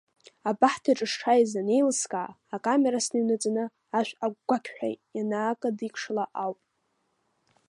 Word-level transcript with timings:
Абахҭаҿы 0.49 1.07
сшааигаз 1.11 1.53
анеилыскаа, 1.59 2.31
акамера 2.55 2.99
сныҩнаҵаны, 3.05 3.63
ашә 3.97 4.13
агәақьҳәа 4.25 4.87
ианаакыдикшала 5.17 6.25
ауп. 6.43 6.59